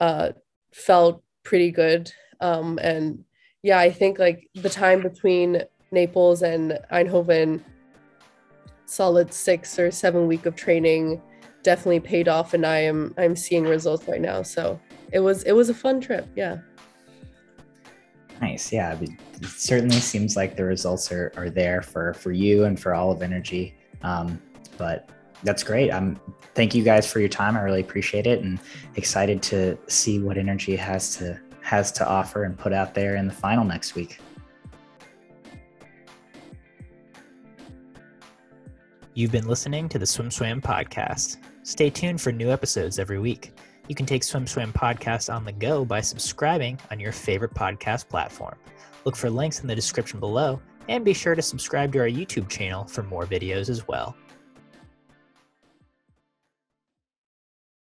uh 0.00 0.32
felt 0.74 1.22
pretty 1.42 1.70
good. 1.70 2.12
Um 2.40 2.78
and 2.82 3.24
yeah, 3.62 3.78
I 3.78 3.90
think 3.90 4.18
like 4.18 4.48
the 4.54 4.70
time 4.70 5.02
between 5.02 5.62
Naples 5.90 6.42
and 6.42 6.78
Eindhoven, 6.90 7.60
solid 8.86 9.32
six 9.32 9.78
or 9.78 9.90
seven 9.90 10.26
week 10.26 10.46
of 10.46 10.56
training 10.56 11.22
definitely 11.62 12.00
paid 12.00 12.28
off 12.28 12.54
and 12.54 12.66
I 12.66 12.78
am 12.78 13.14
I'm 13.18 13.36
seeing 13.36 13.64
results 13.64 14.06
right 14.08 14.20
now. 14.20 14.42
So 14.42 14.80
it 15.12 15.20
was 15.20 15.42
it 15.44 15.52
was 15.52 15.68
a 15.68 15.74
fun 15.74 16.00
trip. 16.00 16.26
Yeah. 16.36 16.58
Nice. 18.40 18.72
Yeah. 18.72 18.98
It 19.00 19.10
certainly 19.46 19.96
seems 19.96 20.36
like 20.36 20.56
the 20.56 20.64
results 20.64 21.12
are, 21.12 21.32
are 21.36 21.48
there 21.48 21.82
for 21.82 22.14
for 22.14 22.32
you 22.32 22.64
and 22.64 22.78
for 22.78 22.94
all 22.94 23.12
of 23.12 23.22
energy. 23.22 23.76
Um, 24.02 24.40
but 24.76 25.08
that's 25.44 25.62
great. 25.62 25.92
I'm 25.92 26.20
thank 26.54 26.74
you 26.74 26.82
guys 26.82 27.10
for 27.10 27.20
your 27.20 27.28
time. 27.28 27.56
I 27.56 27.60
really 27.60 27.80
appreciate 27.80 28.26
it 28.26 28.42
and 28.42 28.58
excited 28.96 29.42
to 29.44 29.78
see 29.86 30.18
what 30.18 30.36
energy 30.36 30.76
has 30.76 31.16
to 31.16 31.40
has 31.62 31.92
to 31.92 32.08
offer 32.08 32.44
and 32.44 32.58
put 32.58 32.72
out 32.72 32.94
there 32.94 33.16
in 33.16 33.26
the 33.26 33.32
final 33.32 33.64
next 33.64 33.94
week. 33.94 34.18
You've 39.14 39.30
been 39.30 39.46
listening 39.46 39.88
to 39.90 39.98
the 39.98 40.06
Swim 40.06 40.30
Swam 40.30 40.60
podcast. 40.60 41.36
Stay 41.64 41.90
tuned 41.90 42.20
for 42.20 42.32
new 42.32 42.50
episodes 42.50 42.98
every 42.98 43.20
week. 43.20 43.52
You 43.86 43.94
can 43.94 44.04
take 44.04 44.24
Swim 44.24 44.48
Swam 44.48 44.72
podcast 44.72 45.32
on 45.32 45.44
the 45.44 45.52
go 45.52 45.84
by 45.84 46.00
subscribing 46.00 46.76
on 46.90 46.98
your 46.98 47.12
favorite 47.12 47.54
podcast 47.54 48.08
platform. 48.08 48.56
Look 49.04 49.14
for 49.14 49.30
links 49.30 49.60
in 49.60 49.68
the 49.68 49.74
description 49.74 50.18
below 50.18 50.60
and 50.88 51.04
be 51.04 51.14
sure 51.14 51.36
to 51.36 51.42
subscribe 51.42 51.92
to 51.92 52.00
our 52.00 52.08
YouTube 52.08 52.48
channel 52.48 52.84
for 52.84 53.04
more 53.04 53.26
videos 53.26 53.68
as 53.68 53.86
well. 53.86 54.16